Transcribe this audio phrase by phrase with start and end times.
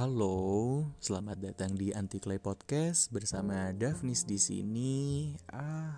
[0.00, 5.28] Halo, selamat datang di Anti Clay Podcast bersama Daphnis di sini.
[5.52, 5.92] Ah,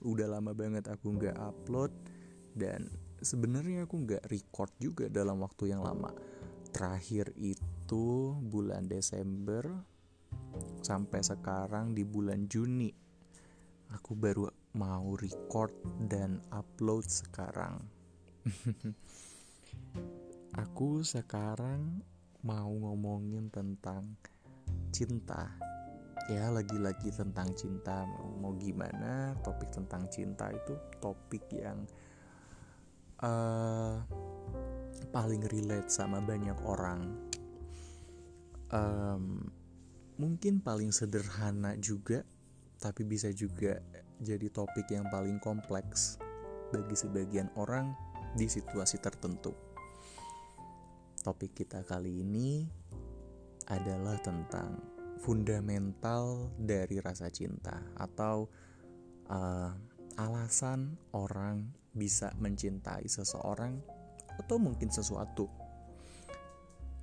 [0.00, 1.92] udah lama banget aku nggak upload
[2.56, 2.88] dan
[3.20, 6.08] sebenarnya aku nggak record juga dalam waktu yang lama.
[6.72, 9.68] Terakhir itu bulan Desember
[10.80, 12.96] sampai sekarang di bulan Juni.
[13.92, 14.48] Aku baru
[14.80, 17.76] mau record dan upload sekarang.
[20.64, 22.08] aku sekarang
[22.42, 24.18] mau ngomongin tentang
[24.90, 25.50] cinta
[26.30, 28.06] ya lagi-lagi tentang cinta
[28.38, 31.82] mau, gimana topik tentang cinta itu topik yang
[33.22, 33.98] uh,
[35.10, 37.30] paling relate sama banyak orang
[38.70, 39.50] um,
[40.18, 42.22] mungkin paling sederhana juga
[42.78, 43.78] tapi bisa juga
[44.22, 46.18] jadi topik yang paling kompleks
[46.70, 47.94] bagi sebagian orang
[48.38, 49.71] di situasi tertentu.
[51.22, 52.66] Topik kita kali ini
[53.70, 54.74] adalah tentang
[55.22, 58.50] fundamental dari rasa cinta atau
[59.30, 59.70] uh,
[60.18, 63.78] alasan orang bisa mencintai seseorang
[64.34, 65.46] atau mungkin sesuatu.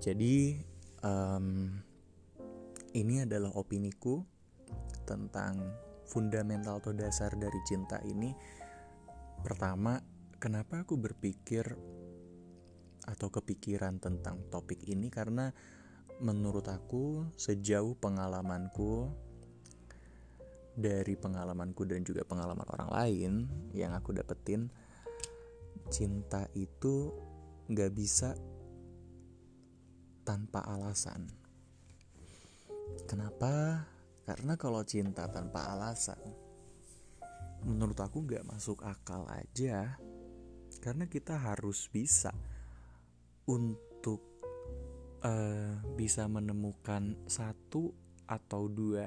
[0.00, 0.56] Jadi
[1.04, 1.76] um,
[2.96, 4.24] ini adalah opiniku
[5.04, 5.60] tentang
[6.08, 8.32] fundamental atau dasar dari cinta ini.
[9.44, 10.00] Pertama,
[10.40, 11.76] kenapa aku berpikir
[13.06, 15.50] atau kepikiran tentang topik ini karena
[16.20, 19.10] menurut aku sejauh pengalamanku
[20.76, 23.32] dari pengalamanku dan juga pengalaman orang lain
[23.72, 24.68] yang aku dapetin
[25.88, 27.14] cinta itu
[27.70, 28.34] nggak bisa
[30.26, 31.30] tanpa alasan.
[33.06, 33.86] Kenapa?
[34.26, 36.18] Karena kalau cinta tanpa alasan
[37.62, 39.96] menurut aku nggak masuk akal aja.
[40.82, 42.30] Karena kita harus bisa
[43.46, 44.42] untuk
[45.22, 47.94] uh, bisa menemukan satu
[48.26, 49.06] atau dua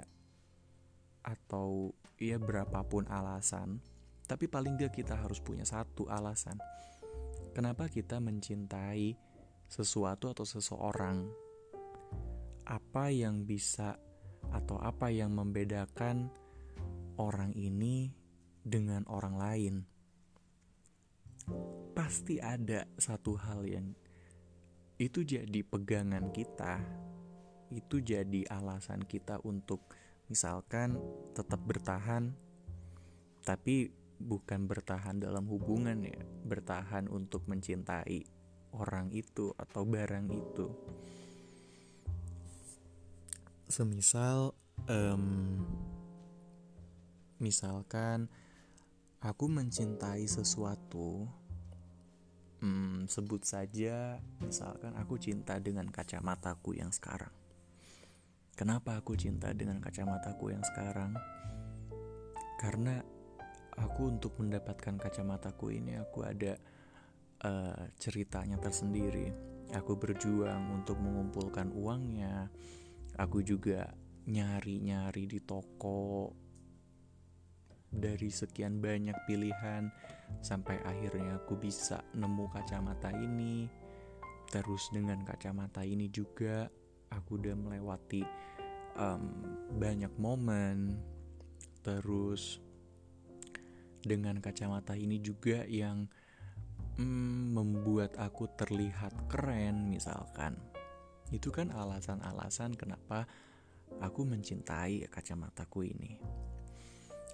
[1.23, 3.83] atau ya berapapun alasan
[4.29, 6.61] tapi paling gak kita harus punya satu alasan.
[7.57, 9.17] Kenapa kita mencintai
[9.65, 11.25] sesuatu atau seseorang?
[12.69, 13.97] Apa yang bisa
[14.53, 16.29] atau apa yang membedakan
[17.17, 18.13] orang ini
[18.61, 19.75] dengan orang lain?
[21.97, 23.97] Pasti ada satu hal yang
[24.99, 26.83] itu jadi pegangan kita,
[27.71, 29.87] itu jadi alasan kita untuk
[30.27, 30.99] misalkan
[31.31, 32.35] tetap bertahan,
[33.47, 38.27] tapi bukan bertahan dalam hubungan ya, bertahan untuk mencintai
[38.75, 40.67] orang itu atau barang itu.
[43.71, 44.51] Semisal,
[44.91, 45.63] um,
[47.39, 48.27] misalkan
[49.23, 51.38] aku mencintai sesuatu
[52.59, 57.31] Hmm, sebut saja, misalkan aku cinta dengan kacamataku yang sekarang.
[58.59, 61.15] Kenapa aku cinta dengan kacamataku yang sekarang?
[62.59, 62.99] Karena
[63.79, 66.59] aku untuk mendapatkan kacamataku ini aku ada
[67.47, 69.31] uh, ceritanya tersendiri.
[69.71, 72.51] Aku berjuang untuk mengumpulkan uangnya.
[73.15, 73.87] Aku juga
[74.27, 76.35] nyari-nyari di toko
[77.89, 79.89] dari sekian banyak pilihan
[80.45, 83.65] sampai akhirnya aku bisa nemu kacamata ini.
[84.49, 86.69] Terus dengan kacamata ini juga
[87.09, 88.21] aku udah melewati
[88.97, 89.23] um,
[89.77, 90.97] banyak momen.
[91.81, 92.61] Terus
[94.01, 96.05] dengan kacamata ini juga yang
[96.97, 100.57] um, membuat aku terlihat keren misalkan.
[101.29, 103.29] Itu kan alasan-alasan kenapa
[104.01, 106.17] aku mencintai kacamataku ini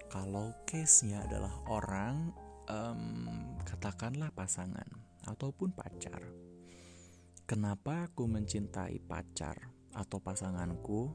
[0.06, 2.30] kalau case-nya adalah orang
[2.70, 4.86] um, katakanlah pasangan
[5.26, 6.22] ataupun pacar.
[7.46, 9.54] Kenapa aku mencintai pacar
[9.94, 11.14] atau pasanganku?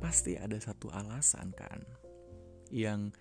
[0.00, 1.84] Pasti ada satu alasan kan
[2.72, 3.12] yang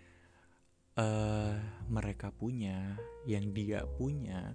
[0.96, 1.58] uh,
[1.90, 2.96] mereka punya
[3.28, 4.54] yang dia punya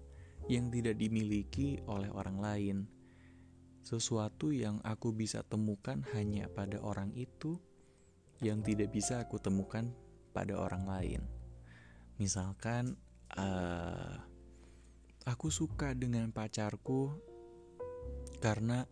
[0.49, 2.79] yang tidak dimiliki oleh orang lain.
[3.85, 7.61] Sesuatu yang aku bisa temukan hanya pada orang itu
[8.43, 9.91] yang tidak bisa aku temukan
[10.35, 11.21] pada orang lain.
[12.19, 12.99] Misalkan,
[13.39, 14.19] uh,
[15.25, 17.15] aku suka dengan pacarku
[18.39, 18.85] karena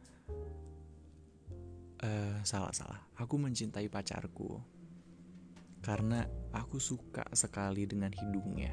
[2.02, 3.00] uh, salah salah.
[3.20, 4.58] Aku mencintai pacarku
[5.82, 6.24] karena
[6.54, 8.72] aku suka sekali dengan hidungnya.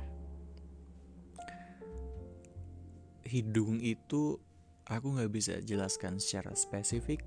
[3.25, 4.41] Hidung itu
[4.89, 7.21] aku nggak bisa jelaskan secara spesifik,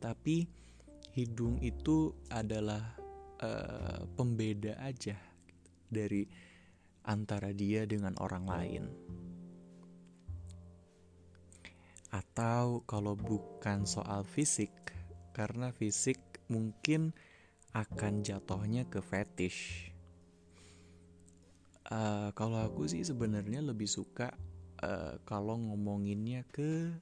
[0.00, 0.48] tapi
[1.12, 2.96] hidung itu adalah
[3.40, 5.16] uh, pembeda aja
[5.92, 6.24] dari
[7.04, 8.84] antara dia dengan orang lain.
[12.12, 14.72] Atau kalau bukan soal fisik,
[15.32, 17.16] karena fisik mungkin
[17.72, 19.92] akan jatuhnya ke fetish.
[21.92, 24.32] Uh, kalau aku sih sebenarnya lebih suka
[24.80, 26.92] uh, kalau ngomonginnya ke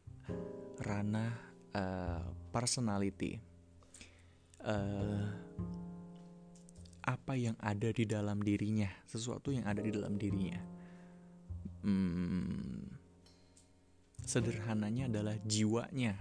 [0.82, 1.34] ranah
[1.74, 3.49] uh, personality.
[4.60, 5.24] Uh,
[7.00, 10.60] apa yang ada di dalam dirinya, sesuatu yang ada di dalam dirinya.
[11.80, 12.86] Hmm,
[14.20, 16.14] sederhananya adalah jiwanya,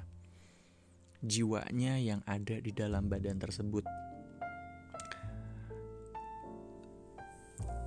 [1.19, 3.83] jiwanya yang ada di dalam badan tersebut.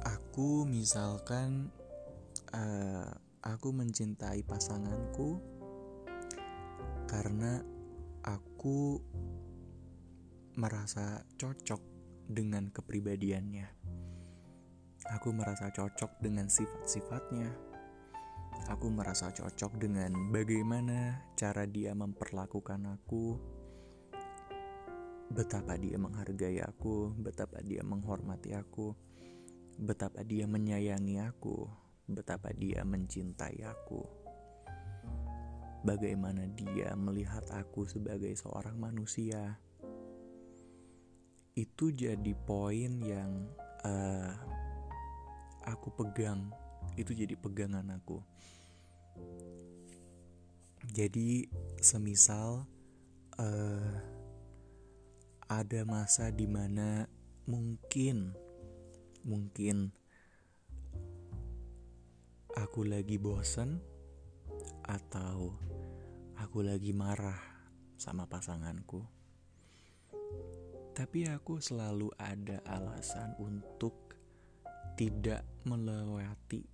[0.04, 1.72] Aku misalkan,
[2.52, 3.08] uh,
[3.42, 5.42] aku mencintai pasanganku
[7.10, 7.64] karena
[8.22, 9.02] aku
[10.52, 11.80] merasa cocok
[12.28, 13.68] dengan kepribadiannya.
[15.16, 17.48] Aku merasa cocok dengan sifat-sifatnya.
[18.68, 23.40] Aku merasa cocok dengan bagaimana cara dia memperlakukan aku,
[25.32, 28.92] betapa dia menghargai aku, betapa dia menghormati aku,
[29.80, 31.66] betapa dia menyayangi aku,
[32.06, 34.04] betapa dia mencintai aku,
[35.82, 39.58] bagaimana dia melihat aku sebagai seorang manusia
[41.52, 43.48] itu jadi poin yang
[43.84, 44.32] uh,
[45.68, 46.48] aku pegang.
[46.96, 48.20] Itu jadi pegangan aku.
[50.92, 51.46] Jadi
[51.78, 52.64] semisal
[53.38, 53.94] uh,
[55.46, 57.06] ada masa di mana
[57.44, 58.32] mungkin
[59.22, 59.92] mungkin
[62.56, 63.78] aku lagi bosen
[64.82, 65.54] atau
[66.34, 67.38] aku lagi marah
[67.94, 69.21] sama pasanganku
[70.92, 74.16] tapi aku selalu ada alasan untuk
[74.96, 76.72] tidak melewati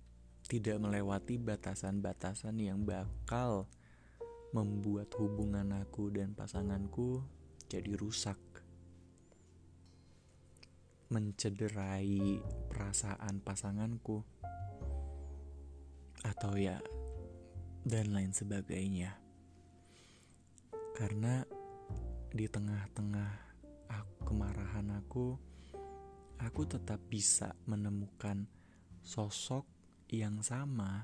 [0.49, 3.69] tidak melewati batasan-batasan yang bakal
[4.49, 7.21] membuat hubungan aku dan pasanganku
[7.69, 8.41] jadi rusak.
[11.13, 14.25] Mencederai perasaan pasanganku
[16.25, 16.81] atau ya
[17.85, 19.21] dan lain sebagainya.
[20.97, 21.45] Karena
[22.33, 23.48] di tengah-tengah
[25.09, 25.33] aku,
[26.37, 28.45] aku tetap bisa menemukan
[29.01, 29.65] sosok
[30.13, 31.01] yang sama.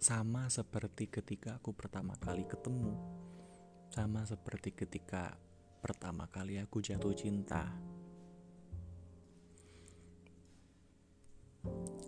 [0.00, 2.96] Sama seperti ketika aku pertama kali ketemu.
[3.92, 5.36] Sama seperti ketika
[5.84, 7.68] pertama kali aku jatuh cinta.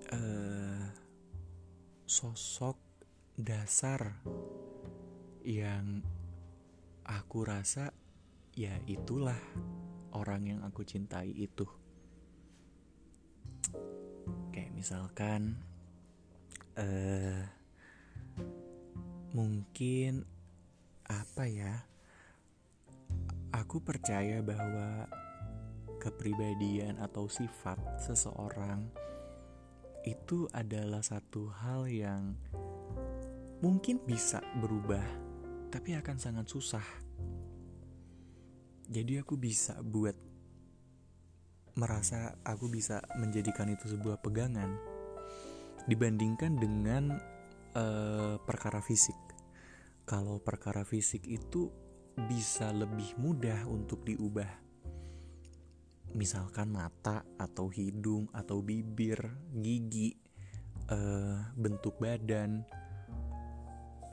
[0.08, 0.88] Uh,
[2.08, 2.80] sosok
[3.36, 4.24] dasar
[5.44, 6.00] yang
[7.04, 7.92] aku rasa
[8.58, 9.38] ya itulah
[10.18, 11.62] orang yang aku cintai itu.
[14.50, 15.54] Kayak misalkan
[16.74, 17.46] uh,
[19.30, 20.26] mungkin
[21.06, 21.86] apa ya?
[23.54, 25.06] Aku percaya bahwa
[26.02, 28.90] kepribadian atau sifat seseorang
[30.02, 32.34] itu adalah satu hal yang
[33.62, 35.06] mungkin bisa berubah,
[35.70, 37.07] tapi akan sangat susah
[38.88, 40.16] jadi aku bisa buat
[41.76, 44.74] merasa aku bisa menjadikan itu sebuah pegangan
[45.86, 47.20] dibandingkan dengan
[47.76, 49.14] uh, perkara fisik.
[50.08, 51.68] Kalau perkara fisik itu
[52.16, 54.48] bisa lebih mudah untuk diubah.
[56.16, 59.20] Misalkan mata atau hidung atau bibir,
[59.52, 60.16] gigi,
[60.88, 62.64] uh, bentuk badan,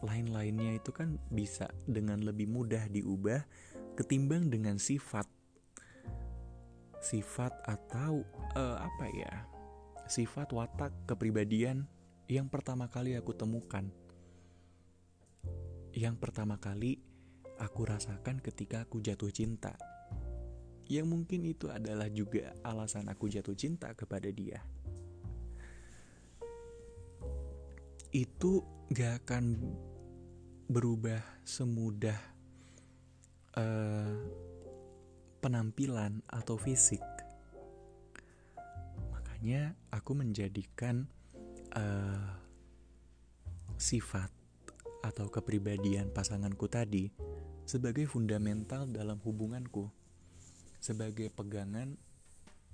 [0.03, 3.41] lain-lainnya itu kan bisa dengan lebih mudah diubah
[3.95, 5.25] ketimbang dengan sifat.
[6.99, 8.27] Sifat atau
[8.59, 9.33] uh, apa ya?
[10.05, 11.87] Sifat watak kepribadian
[12.27, 13.87] yang pertama kali aku temukan.
[15.95, 16.99] Yang pertama kali
[17.55, 19.79] aku rasakan ketika aku jatuh cinta.
[20.85, 24.61] Yang mungkin itu adalah juga alasan aku jatuh cinta kepada dia.
[28.11, 28.61] Itu
[28.91, 29.45] gak akan
[30.69, 32.34] berubah semudah
[33.55, 34.15] uh,
[35.39, 37.03] penampilan atau fisik.
[39.11, 41.07] Makanya aku menjadikan
[41.75, 42.31] uh,
[43.75, 44.31] sifat
[45.05, 47.13] atau kepribadian pasanganku tadi
[47.65, 49.89] sebagai fundamental dalam hubunganku,
[50.81, 51.97] sebagai pegangan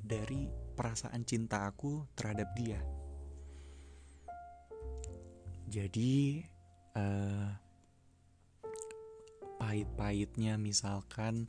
[0.01, 2.79] dari perasaan cinta aku terhadap dia.
[5.71, 6.43] Jadi,
[6.99, 7.60] uh,
[9.61, 11.45] pahit-pahitnya misalkan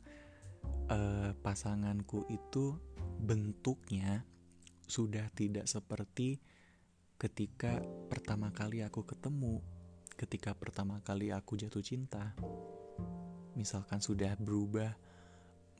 [0.93, 2.77] uh, pasanganku itu
[3.17, 4.21] bentuknya
[4.85, 6.37] sudah tidak seperti
[7.17, 9.65] ketika pertama kali aku ketemu
[10.13, 12.37] ketika pertama kali aku jatuh cinta,
[13.57, 14.93] misalkan sudah berubah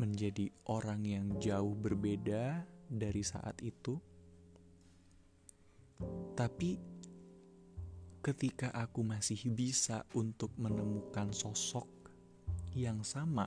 [0.01, 4.01] menjadi orang yang jauh berbeda dari saat itu,
[6.33, 6.81] tapi
[8.23, 12.02] ketika aku masih bisa untuk menemukan sosok
[12.75, 13.45] yang sama,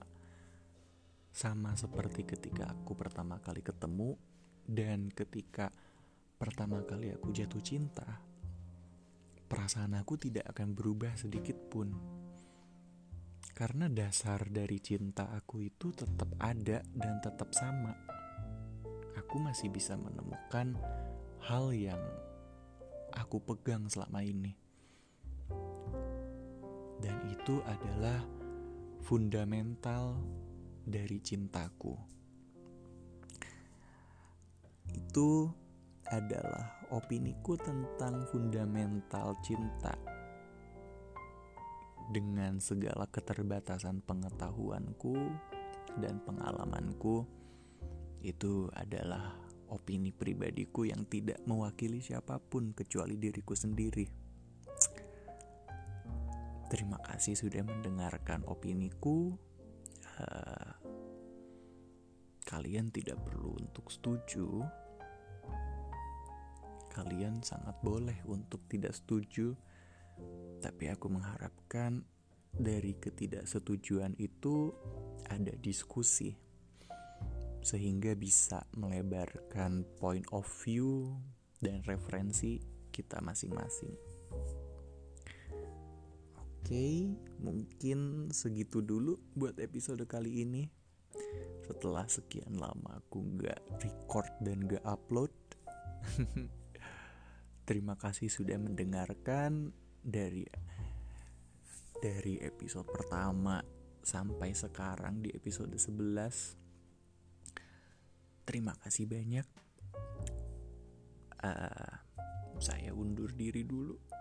[1.34, 4.14] sama seperti ketika aku pertama kali ketemu
[4.66, 5.70] dan ketika
[6.36, 8.26] pertama kali aku jatuh cinta
[9.46, 11.94] perasaan aku tidak akan berubah sedikit pun.
[13.56, 17.94] Karena dasar dari cinta aku itu tetap ada dan tetap sama.
[19.16, 20.76] Aku masih bisa menemukan
[21.40, 22.02] hal yang
[23.16, 24.52] aku pegang selama ini.
[27.00, 28.20] Dan itu adalah
[29.06, 30.18] fundamental
[30.82, 31.94] dari cintaku.
[34.90, 35.46] Itu
[36.10, 39.94] adalah opiniku tentang fundamental cinta.
[42.10, 45.14] Dengan segala keterbatasan pengetahuanku
[46.02, 47.22] dan pengalamanku,
[48.26, 49.38] itu adalah
[49.70, 54.25] opini pribadiku yang tidak mewakili siapa pun kecuali diriku sendiri.
[56.66, 59.34] Terima kasih sudah mendengarkan opiniku.
[60.16, 60.72] Uh,
[62.48, 64.64] kalian tidak perlu untuk setuju
[66.96, 69.52] kalian sangat boleh untuk tidak setuju,
[70.64, 72.00] tapi aku mengharapkan
[72.56, 74.72] dari ketidaksetujuan itu
[75.28, 76.32] ada diskusi
[77.60, 81.12] sehingga bisa melebarkan point of view
[81.60, 83.92] dan referensi kita masing-masing.
[86.66, 90.66] Oke, mungkin segitu dulu buat episode kali ini.
[91.62, 95.30] Setelah sekian lama aku nggak record dan gak upload,
[97.70, 99.70] Terima kasih sudah mendengarkan
[100.02, 100.42] dari
[102.02, 103.62] dari episode pertama
[104.02, 108.42] sampai sekarang di episode 11.
[108.42, 109.46] Terima kasih banyak.
[111.46, 111.94] Uh,
[112.58, 114.15] saya undur diri dulu.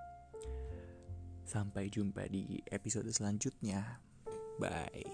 [1.45, 4.01] Sampai jumpa di episode selanjutnya.
[4.57, 5.05] Bye.